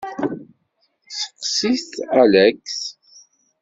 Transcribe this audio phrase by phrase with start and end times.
[1.55, 1.91] Seqsit
[2.21, 2.61] Alex.